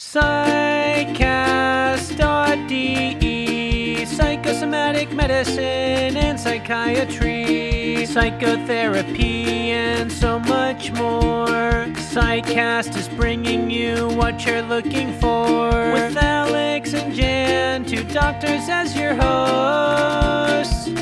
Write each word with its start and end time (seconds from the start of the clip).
Psychcast.de 0.00 1.26
Psychosomatic 4.06 5.12
medicine 5.12 6.16
and 6.16 6.40
psychiatry, 6.40 8.06
psychotherapy, 8.06 9.72
and 9.72 10.10
so 10.10 10.38
much 10.38 10.90
more. 10.92 11.84
Psychcast 12.14 12.96
is 12.96 13.10
bringing 13.10 13.68
you 13.70 14.08
what 14.16 14.46
you're 14.46 14.62
looking 14.62 15.12
for. 15.20 15.68
With 15.68 16.16
Alex 16.16 16.94
and 16.94 17.14
Jan, 17.14 17.84
two 17.84 18.02
doctors 18.04 18.70
as 18.70 18.96
your 18.96 19.14
hosts. 19.14 20.19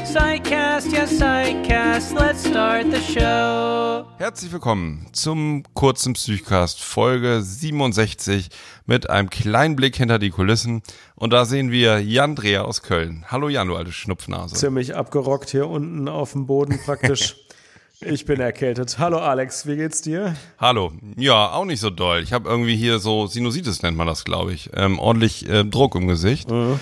Psychcast, 0.09 0.91
yes, 0.91 1.19
Psychcast, 1.19 2.15
let's 2.15 2.49
start 2.49 2.87
the 2.91 3.13
show. 3.13 4.07
Herzlich 4.17 4.51
willkommen 4.51 5.07
zum 5.13 5.65
kurzen 5.75 6.15
Psychcast 6.15 6.81
Folge 6.81 7.43
67 7.43 8.49
mit 8.87 9.11
einem 9.11 9.29
kleinen 9.29 9.77
Blick 9.77 9.97
hinter 9.97 10.19
die 10.19 10.31
Kulissen. 10.31 10.81
Und 11.15 11.35
da 11.35 11.45
sehen 11.45 11.71
wir 11.71 12.01
Jan 12.01 12.37
Dreher 12.37 12.65
aus 12.65 12.81
Köln. 12.81 13.27
Hallo 13.29 13.51
Jan, 13.51 13.69
du 13.69 13.77
alte 13.77 13.93
Schnupfnase. 13.93 14.55
Ziemlich 14.55 14.97
abgerockt 14.97 15.51
hier 15.51 15.69
unten 15.69 16.09
auf 16.09 16.33
dem 16.33 16.47
Boden 16.47 16.81
praktisch. 16.83 17.37
Ich 18.01 18.27
bin 18.27 18.39
erkältet. 18.39 19.01
Hallo 19.01 19.19
Alex, 19.19 19.67
wie 19.67 19.75
geht's 19.75 20.03
dir? 20.03 20.37
Hallo. 20.59 20.93
Ja, 21.17 21.51
auch 21.51 21.65
nicht 21.65 21.81
so 21.81 21.91
doll. 21.91 22.23
Ich 22.23 22.33
habe 22.33 22.49
irgendwie 22.49 22.77
hier 22.77 23.01
so 23.01 23.27
Sinusitis 23.27 23.83
nennt 23.83 23.97
man 23.97 24.07
das, 24.07 24.25
glaube 24.25 24.53
ich. 24.53 24.71
Ähm, 24.73 25.01
ordentlich 25.01 25.49
äh, 25.49 25.65
Druck 25.65 25.97
im 25.97 26.07
Gesicht. 26.07 26.49
Mhm. 26.49 26.79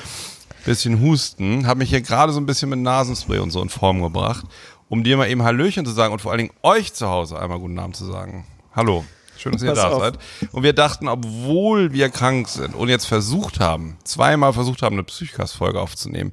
Bisschen 0.66 1.00
Husten. 1.00 1.68
Habe 1.68 1.78
mich 1.78 1.90
hier 1.90 2.00
gerade 2.00 2.32
so 2.32 2.40
ein 2.40 2.44
bisschen 2.44 2.68
mit 2.68 2.80
Nasenspray 2.80 3.38
und 3.38 3.52
so 3.52 3.62
in 3.62 3.68
Form 3.68 4.02
gebracht, 4.02 4.46
um 4.88 5.04
dir 5.04 5.16
mal 5.16 5.30
eben 5.30 5.44
Hallöchen 5.44 5.86
zu 5.86 5.92
sagen 5.92 6.12
und 6.12 6.20
vor 6.20 6.32
allen 6.32 6.38
Dingen 6.38 6.54
euch 6.64 6.92
zu 6.92 7.06
Hause 7.06 7.38
einmal 7.38 7.60
guten 7.60 7.78
Abend 7.78 7.94
zu 7.94 8.04
sagen. 8.04 8.44
Hallo. 8.74 9.04
Schön, 9.38 9.52
dass 9.52 9.62
ihr 9.62 9.68
Pass 9.68 9.78
da 9.78 9.90
auf. 9.90 10.02
seid. 10.02 10.18
Und 10.50 10.64
wir 10.64 10.72
dachten, 10.72 11.06
obwohl 11.06 11.92
wir 11.92 12.08
krank 12.08 12.48
sind 12.48 12.74
und 12.74 12.88
jetzt 12.88 13.04
versucht 13.04 13.60
haben, 13.60 13.96
zweimal 14.02 14.52
versucht 14.52 14.82
haben, 14.82 14.96
eine 14.96 15.04
Psychcast-Folge 15.04 15.80
aufzunehmen, 15.80 16.32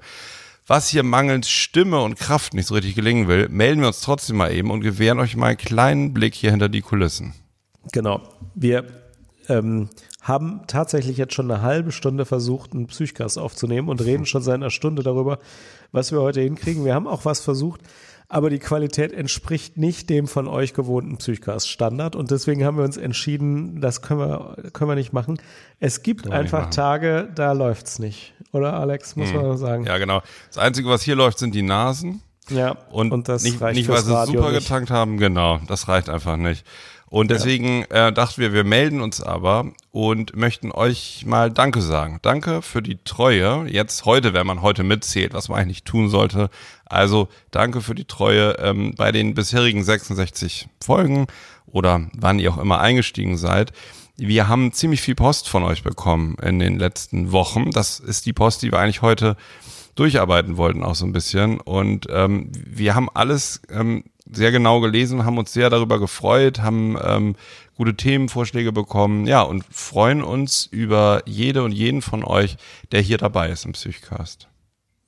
was 0.65 0.89
hier 0.89 1.03
mangels 1.03 1.47
Stimme 1.47 2.01
und 2.01 2.17
Kraft 2.17 2.55
nicht 2.55 2.67
so 2.67 2.73
richtig 2.73 2.95
gelingen 2.95 3.27
will, 3.27 3.49
melden 3.49 3.81
wir 3.81 3.87
uns 3.87 4.01
trotzdem 4.01 4.37
mal 4.37 4.51
eben 4.51 4.71
und 4.71 4.81
gewähren 4.81 5.19
euch 5.19 5.35
mal 5.35 5.47
einen 5.47 5.57
kleinen 5.57 6.11
Blick 6.11 6.33
hier 6.33 6.49
hinter 6.49 6.69
die 6.69 6.81
Kulissen. 6.81 7.35
Genau. 7.91 8.21
Wir 8.55 9.02
ähm, 9.49 9.89
haben 10.21 10.61
tatsächlich 10.67 11.17
jetzt 11.17 11.33
schon 11.33 11.49
eine 11.51 11.61
halbe 11.61 11.91
Stunde 11.91 12.25
versucht, 12.25 12.73
einen 12.73 12.87
Psychcast 12.87 13.37
aufzunehmen 13.37 13.89
und 13.89 14.03
reden 14.03 14.25
schon 14.25 14.41
seit 14.41 14.55
einer 14.55 14.69
Stunde 14.69 15.03
darüber, 15.03 15.39
was 15.91 16.11
wir 16.11 16.21
heute 16.21 16.41
hinkriegen. 16.41 16.85
Wir 16.85 16.95
haben 16.95 17.07
auch 17.07 17.25
was 17.25 17.41
versucht, 17.41 17.81
aber 18.29 18.49
die 18.49 18.59
Qualität 18.59 19.11
entspricht 19.13 19.77
nicht 19.77 20.09
dem 20.09 20.27
von 20.27 20.47
euch 20.47 20.73
gewohnten 20.73 21.17
Psychcast-Standard 21.17 22.15
und 22.15 22.31
deswegen 22.31 22.63
haben 22.63 22.77
wir 22.77 22.83
uns 22.83 22.97
entschieden, 22.97 23.81
das 23.81 24.01
können 24.01 24.21
wir, 24.21 24.55
können 24.71 24.89
wir 24.89 24.95
nicht 24.95 25.13
machen. 25.13 25.37
Es 25.79 26.03
gibt 26.03 26.29
einfach 26.31 26.69
Tage, 26.69 27.29
da 27.35 27.51
läuft's 27.51 27.99
nicht. 27.99 28.33
Oder 28.51 28.73
Alex, 28.73 29.15
muss 29.15 29.31
hm. 29.31 29.41
man 29.41 29.57
sagen. 29.57 29.85
Ja, 29.85 29.97
genau. 29.97 30.21
Das 30.47 30.57
Einzige, 30.57 30.89
was 30.89 31.01
hier 31.01 31.15
läuft, 31.15 31.39
sind 31.39 31.53
die 31.53 31.63
Nasen. 31.63 32.21
Ja, 32.49 32.71
und, 32.91 33.11
und 33.11 33.29
das 33.29 33.43
nicht, 33.43 33.61
reicht 33.61 33.77
nicht 33.77 33.89
weil 33.89 34.01
sie 34.03 34.25
super 34.25 34.51
nicht. 34.51 34.63
getankt 34.63 34.91
haben, 34.91 35.17
genau, 35.17 35.59
das 35.67 35.87
reicht 35.87 36.09
einfach 36.09 36.37
nicht. 36.37 36.65
Und 37.13 37.29
deswegen 37.29 37.85
ja. 37.91 38.07
äh, 38.07 38.11
dachten 38.11 38.41
wir, 38.41 38.53
wir 38.53 38.63
melden 38.63 38.99
uns 38.99 39.21
aber 39.21 39.67
und 39.91 40.35
möchten 40.35 40.71
euch 40.71 41.25
mal 41.27 41.51
Danke 41.51 41.79
sagen. 41.79 42.17
Danke 42.23 42.63
für 42.63 42.81
die 42.81 42.97
Treue. 43.05 43.67
Jetzt 43.69 44.05
heute, 44.05 44.33
wenn 44.33 44.47
man 44.47 44.63
heute 44.63 44.83
mitzählt, 44.83 45.35
was 45.35 45.47
man 45.47 45.59
eigentlich 45.59 45.83
tun 45.83 46.09
sollte. 46.09 46.49
Also 46.85 47.27
danke 47.51 47.81
für 47.81 47.93
die 47.93 48.05
Treue 48.05 48.53
ähm, 48.53 48.95
bei 48.97 49.11
den 49.11 49.35
bisherigen 49.35 49.83
66 49.83 50.67
Folgen 50.83 51.27
oder 51.67 52.09
wann 52.17 52.39
ihr 52.39 52.51
auch 52.51 52.57
immer 52.57 52.79
eingestiegen 52.79 53.37
seid. 53.37 53.73
Wir 54.17 54.47
haben 54.47 54.73
ziemlich 54.73 55.03
viel 55.03 55.13
Post 55.13 55.47
von 55.47 55.61
euch 55.61 55.83
bekommen 55.83 56.35
in 56.41 56.57
den 56.57 56.79
letzten 56.79 57.31
Wochen. 57.31 57.69
Das 57.69 57.99
ist 57.99 58.25
die 58.25 58.33
Post, 58.33 58.63
die 58.63 58.71
wir 58.71 58.79
eigentlich 58.79 59.03
heute 59.03 59.37
durcharbeiten 59.93 60.57
wollten, 60.57 60.83
auch 60.83 60.95
so 60.95 61.05
ein 61.05 61.13
bisschen. 61.13 61.59
Und 61.59 62.07
ähm, 62.09 62.49
wir 62.53 62.95
haben 62.95 63.07
alles 63.13 63.61
ähm, 63.69 64.03
sehr 64.35 64.51
genau 64.51 64.79
gelesen, 64.81 65.25
haben 65.25 65.37
uns 65.37 65.53
sehr 65.53 65.69
darüber 65.69 65.99
gefreut, 65.99 66.61
haben 66.61 66.97
ähm, 67.03 67.35
gute 67.75 67.95
Themenvorschläge 67.95 68.71
bekommen, 68.71 69.27
ja, 69.27 69.41
und 69.41 69.63
freuen 69.71 70.23
uns 70.23 70.67
über 70.71 71.21
jede 71.25 71.63
und 71.63 71.71
jeden 71.71 72.01
von 72.01 72.23
euch, 72.23 72.57
der 72.91 73.01
hier 73.01 73.17
dabei 73.17 73.49
ist 73.49 73.65
im 73.65 73.73
Psychcast. 73.73 74.47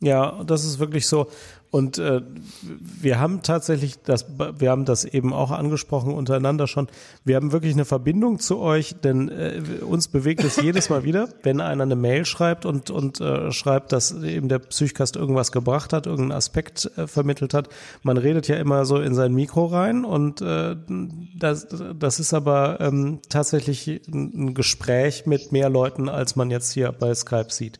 Ja, 0.05 0.43
das 0.45 0.65
ist 0.65 0.77
wirklich 0.77 1.07
so. 1.07 1.25
Und 1.71 1.97
äh, 1.97 2.21
wir 2.61 3.19
haben 3.19 3.41
tatsächlich 3.41 3.97
das, 4.03 4.27
wir 4.37 4.69
haben 4.69 4.85
das 4.85 5.03
eben 5.03 5.33
auch 5.33 5.49
angesprochen 5.49 6.13
untereinander 6.13 6.67
schon. 6.67 6.87
Wir 7.23 7.35
haben 7.35 7.51
wirklich 7.51 7.73
eine 7.73 7.85
Verbindung 7.85 8.37
zu 8.37 8.59
euch, 8.59 8.95
denn 9.03 9.29
äh, 9.29 9.61
uns 9.81 10.07
bewegt 10.07 10.43
es 10.43 10.57
jedes 10.61 10.91
Mal 10.91 11.03
wieder, 11.03 11.27
wenn 11.43 11.59
einer 11.59 11.83
eine 11.83 11.95
Mail 11.95 12.25
schreibt 12.25 12.67
und 12.67 12.91
und 12.91 13.19
äh, 13.19 13.51
schreibt, 13.51 13.93
dass 13.93 14.13
eben 14.21 14.47
der 14.47 14.59
Psychcast 14.59 15.15
irgendwas 15.15 15.51
gebracht 15.51 15.91
hat, 15.91 16.05
irgendeinen 16.05 16.37
Aspekt 16.37 16.91
äh, 16.97 17.07
vermittelt 17.07 17.55
hat. 17.55 17.69
Man 18.03 18.17
redet 18.17 18.47
ja 18.47 18.57
immer 18.57 18.85
so 18.85 18.99
in 18.99 19.15
sein 19.15 19.33
Mikro 19.33 19.65
rein 19.65 20.05
und 20.05 20.39
äh, 20.41 20.75
das, 21.35 21.67
das 21.97 22.19
ist 22.19 22.35
aber 22.35 22.79
ähm, 22.79 23.21
tatsächlich 23.27 24.01
ein 24.07 24.53
Gespräch 24.53 25.25
mit 25.25 25.51
mehr 25.51 25.69
Leuten, 25.69 26.09
als 26.09 26.35
man 26.35 26.51
jetzt 26.51 26.71
hier 26.73 26.91
bei 26.91 27.13
Skype 27.15 27.49
sieht. 27.49 27.79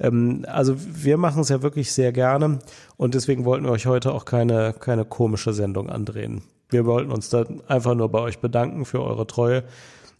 Ähm, 0.00 0.44
also 0.48 0.76
wir 0.78 1.16
machen 1.16 1.42
es 1.42 1.48
ja 1.48 1.62
wirklich 1.62 1.92
sehr 1.92 2.12
gerne 2.12 2.58
und 2.96 3.14
deswegen 3.14 3.44
wollten 3.44 3.64
wir 3.64 3.72
euch 3.72 3.86
heute 3.86 4.12
auch 4.12 4.24
keine, 4.24 4.72
keine 4.72 5.04
komische 5.04 5.52
Sendung 5.52 5.90
andrehen. 5.90 6.42
Wir 6.70 6.86
wollten 6.86 7.12
uns 7.12 7.28
da 7.28 7.44
einfach 7.68 7.94
nur 7.94 8.08
bei 8.10 8.20
euch 8.20 8.38
bedanken 8.38 8.84
für 8.84 9.02
eure 9.02 9.26
Treue 9.26 9.64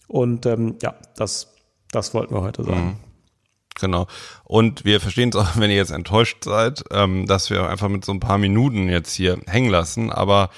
und 0.08 0.46
ähm, 0.46 0.76
ja, 0.82 0.94
das, 1.16 1.54
das 1.90 2.14
wollten 2.14 2.34
wir 2.34 2.42
heute 2.42 2.64
sagen. 2.64 2.86
Mhm. 2.86 2.96
Genau. 3.80 4.06
Und 4.44 4.84
wir 4.84 5.00
verstehen 5.00 5.30
es 5.30 5.36
auch, 5.36 5.48
wenn 5.56 5.70
ihr 5.70 5.76
jetzt 5.76 5.92
enttäuscht 5.92 6.44
seid, 6.44 6.84
ähm, 6.90 7.26
dass 7.26 7.50
wir 7.50 7.68
einfach 7.68 7.88
mit 7.88 8.04
so 8.04 8.12
ein 8.12 8.20
paar 8.20 8.38
Minuten 8.38 8.88
jetzt 8.88 9.14
hier 9.14 9.38
hängen 9.46 9.70
lassen. 9.70 10.10
Aber 10.10 10.50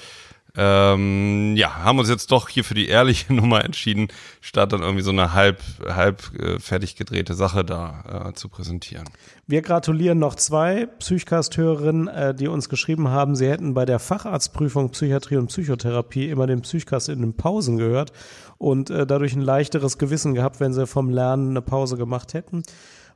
ähm, 0.57 1.55
ja, 1.55 1.83
haben 1.83 1.99
uns 1.99 2.09
jetzt 2.09 2.31
doch 2.31 2.49
hier 2.49 2.63
für 2.63 2.73
die 2.73 2.87
ehrliche 2.87 3.33
Nummer 3.33 3.63
entschieden, 3.63 4.07
statt 4.41 4.73
dann 4.73 4.81
irgendwie 4.81 5.03
so 5.03 5.11
eine 5.11 5.33
halb, 5.33 5.61
halb 5.87 6.31
äh, 6.39 6.59
fertig 6.59 6.95
gedrehte 6.95 7.33
Sache 7.33 7.65
da 7.65 8.29
äh, 8.29 8.33
zu 8.33 8.49
präsentieren. 8.49 9.05
Wir 9.47 9.61
gratulieren 9.61 10.19
noch 10.19 10.35
zwei 10.35 10.85
Psychcast-Hörerinnen, 10.85 12.07
äh, 12.07 12.33
die 12.33 12.47
uns 12.47 12.69
geschrieben 12.69 13.09
haben, 13.09 13.35
sie 13.35 13.47
hätten 13.47 13.73
bei 13.73 13.85
der 13.85 13.99
Facharztprüfung 13.99 14.89
Psychiatrie 14.91 15.37
und 15.37 15.47
Psychotherapie 15.47 16.29
immer 16.29 16.47
den 16.47 16.61
Psychcast 16.61 17.09
in 17.09 17.21
den 17.21 17.35
Pausen 17.35 17.77
gehört 17.77 18.11
und 18.57 18.89
äh, 18.89 19.05
dadurch 19.05 19.33
ein 19.33 19.41
leichteres 19.41 19.97
Gewissen 19.97 20.33
gehabt, 20.33 20.59
wenn 20.59 20.73
sie 20.73 20.87
vom 20.87 21.09
Lernen 21.09 21.49
eine 21.49 21.61
Pause 21.61 21.97
gemacht 21.97 22.33
hätten. 22.33 22.63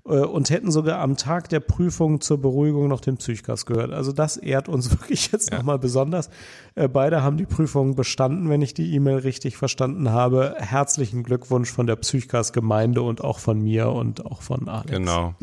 Äh, 0.05 0.19
und 0.19 0.49
hätten 0.49 0.71
sogar 0.71 0.99
am 0.99 1.17
Tag 1.17 1.49
der 1.49 1.59
Prüfung 1.59 2.21
zur 2.21 2.41
Beruhigung 2.41 2.87
noch 2.87 3.01
den 3.01 3.17
Psychcast 3.17 3.65
gehört. 3.65 3.91
Also 3.91 4.11
das 4.11 4.37
ehrt 4.37 4.69
uns 4.69 4.91
wirklich 4.99 5.31
jetzt 5.31 5.51
ja. 5.51 5.57
nochmal 5.57 5.79
besonders. 5.79 6.29
Äh, 6.75 6.87
beide 6.87 7.21
haben 7.23 7.37
die 7.37 7.45
Prüfung 7.45 7.95
bestanden, 7.95 8.49
wenn 8.49 8.61
ich 8.61 8.73
die 8.73 8.93
E-Mail 8.93 9.17
richtig 9.17 9.57
verstanden 9.57 10.11
habe. 10.11 10.55
Herzlichen 10.57 11.23
Glückwunsch 11.23 11.71
von 11.71 11.87
der 11.87 11.95
Psychcast-Gemeinde 11.95 13.01
und 13.01 13.23
auch 13.23 13.39
von 13.39 13.61
mir 13.61 13.89
und 13.89 14.25
auch 14.25 14.41
von 14.41 14.67
Alex. 14.67 14.91
Genau. 14.91 15.35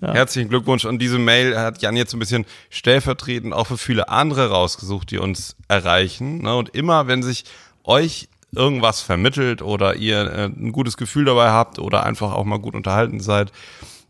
Ja. 0.00 0.12
Herzlichen 0.12 0.50
Glückwunsch. 0.50 0.84
Und 0.84 1.00
diese 1.00 1.18
Mail 1.18 1.58
hat 1.58 1.80
Jan 1.80 1.96
jetzt 1.96 2.12
ein 2.12 2.18
bisschen 2.18 2.44
stellvertretend 2.68 3.54
auch 3.54 3.66
für 3.66 3.78
viele 3.78 4.10
andere 4.10 4.50
rausgesucht, 4.50 5.10
die 5.10 5.18
uns 5.18 5.56
erreichen. 5.68 6.42
Ne? 6.42 6.54
Und 6.54 6.74
immer, 6.74 7.06
wenn 7.06 7.22
sich 7.22 7.44
euch 7.82 8.28
irgendwas 8.56 9.00
vermittelt 9.00 9.62
oder 9.62 9.96
ihr 9.96 10.32
äh, 10.32 10.44
ein 10.46 10.72
gutes 10.72 10.96
Gefühl 10.96 11.26
dabei 11.26 11.50
habt 11.50 11.78
oder 11.78 12.04
einfach 12.04 12.32
auch 12.32 12.44
mal 12.44 12.58
gut 12.58 12.74
unterhalten 12.74 13.20
seid, 13.20 13.52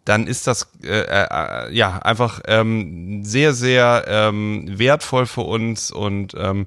dann 0.04 0.26
ist 0.26 0.46
das 0.46 0.68
äh, 0.84 1.00
äh, 1.00 1.74
ja 1.74 1.98
einfach 1.98 2.40
ähm, 2.46 3.24
sehr, 3.24 3.52
sehr 3.52 4.04
ähm, 4.06 4.66
wertvoll 4.78 5.26
für 5.26 5.42
uns 5.42 5.90
und 5.90 6.34
ähm, 6.38 6.66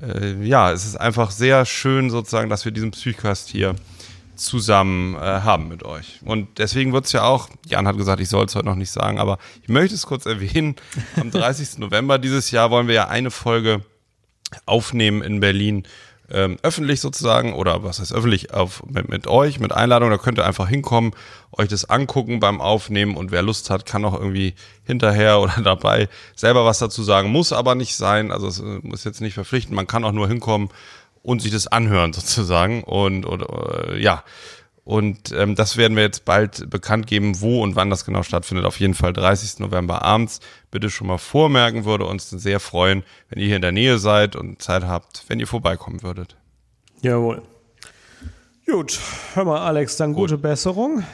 äh, 0.00 0.42
ja, 0.42 0.72
es 0.72 0.86
ist 0.86 0.96
einfach 0.96 1.30
sehr 1.30 1.66
schön 1.66 2.10
sozusagen, 2.10 2.48
dass 2.48 2.64
wir 2.64 2.72
diesen 2.72 2.90
Psychcast 2.90 3.48
hier 3.48 3.76
zusammen 4.36 5.14
äh, 5.14 5.18
haben 5.18 5.68
mit 5.68 5.84
euch. 5.84 6.20
Und 6.24 6.58
deswegen 6.58 6.92
wird 6.92 7.04
es 7.04 7.12
ja 7.12 7.24
auch, 7.24 7.48
Jan 7.66 7.86
hat 7.86 7.96
gesagt, 7.96 8.20
ich 8.20 8.28
soll 8.28 8.46
es 8.46 8.54
heute 8.54 8.66
noch 8.66 8.74
nicht 8.74 8.90
sagen, 8.90 9.18
aber 9.18 9.38
ich 9.62 9.68
möchte 9.68 9.94
es 9.94 10.06
kurz 10.06 10.26
erwähnen, 10.26 10.76
am 11.20 11.30
30. 11.30 11.78
November 11.78 12.18
dieses 12.18 12.50
Jahr 12.50 12.70
wollen 12.70 12.88
wir 12.88 12.94
ja 12.94 13.08
eine 13.08 13.30
Folge 13.30 13.82
aufnehmen 14.66 15.22
in 15.22 15.40
Berlin 15.40 15.84
ähm, 16.32 16.56
öffentlich 16.62 17.00
sozusagen 17.00 17.52
oder 17.52 17.84
was 17.84 18.00
heißt 18.00 18.12
öffentlich 18.12 18.52
auf, 18.54 18.82
mit, 18.86 19.08
mit 19.08 19.26
euch, 19.26 19.60
mit 19.60 19.72
Einladung. 19.72 20.10
Da 20.10 20.18
könnt 20.18 20.38
ihr 20.38 20.46
einfach 20.46 20.68
hinkommen, 20.68 21.12
euch 21.52 21.68
das 21.68 21.88
angucken 21.88 22.40
beim 22.40 22.60
Aufnehmen 22.60 23.16
und 23.16 23.30
wer 23.30 23.42
Lust 23.42 23.70
hat, 23.70 23.86
kann 23.86 24.04
auch 24.04 24.14
irgendwie 24.14 24.54
hinterher 24.84 25.40
oder 25.42 25.60
dabei 25.62 26.08
selber 26.34 26.64
was 26.64 26.78
dazu 26.78 27.02
sagen. 27.02 27.30
Muss 27.30 27.52
aber 27.52 27.74
nicht 27.74 27.94
sein, 27.96 28.32
also 28.32 28.48
es 28.48 28.60
äh, 28.60 28.80
muss 28.82 29.04
jetzt 29.04 29.20
nicht 29.20 29.34
verpflichten. 29.34 29.76
Man 29.76 29.86
kann 29.86 30.04
auch 30.04 30.12
nur 30.12 30.28
hinkommen 30.28 30.70
und 31.22 31.42
sich 31.42 31.52
das 31.52 31.66
anhören 31.66 32.12
sozusagen 32.12 32.82
und 32.82 33.26
oder 33.26 33.92
äh, 33.92 34.02
ja 34.02 34.24
und 34.84 35.30
ähm, 35.32 35.54
das 35.54 35.76
werden 35.76 35.96
wir 35.96 36.02
jetzt 36.02 36.24
bald 36.24 36.68
bekannt 36.68 37.06
geben, 37.06 37.40
wo 37.40 37.62
und 37.62 37.76
wann 37.76 37.88
das 37.90 38.04
genau 38.04 38.22
stattfindet. 38.22 38.64
Auf 38.66 38.80
jeden 38.80 38.94
Fall 38.94 39.12
30. 39.12 39.60
November 39.60 40.02
abends. 40.02 40.40
Bitte 40.70 40.90
schon 40.90 41.06
mal 41.06 41.18
vormerken, 41.18 41.84
würde 41.84 42.04
uns 42.06 42.30
sehr 42.30 42.58
freuen, 42.60 43.04
wenn 43.28 43.38
ihr 43.40 43.46
hier 43.46 43.56
in 43.56 43.62
der 43.62 43.72
Nähe 43.72 43.98
seid 43.98 44.34
und 44.36 44.60
Zeit 44.60 44.84
habt, 44.84 45.24
wenn 45.28 45.38
ihr 45.40 45.46
vorbeikommen 45.46 46.02
würdet. 46.02 46.36
Jawohl. 47.02 47.42
Gut, 48.66 48.98
hör 49.34 49.44
mal, 49.44 49.60
Alex, 49.60 49.96
dann 49.96 50.14
gute 50.14 50.38
Besserung. 50.38 51.04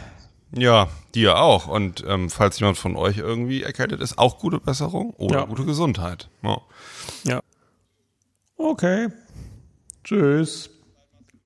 Ja, 0.54 0.88
dir 1.14 1.38
auch. 1.38 1.66
Und 1.66 2.04
ähm, 2.06 2.30
falls 2.30 2.58
jemand 2.60 2.78
von 2.78 2.96
euch 2.96 3.18
irgendwie 3.18 3.62
erkältet 3.62 4.00
ist, 4.00 4.16
auch 4.18 4.38
gute 4.38 4.60
Besserung 4.60 5.10
oder 5.10 5.40
Ja. 5.40 5.44
gute 5.44 5.64
Gesundheit. 5.66 6.28
Ja. 6.42 6.60
Ja. 7.24 7.40
Okay. 8.56 9.08
Tschüss. 10.04 10.70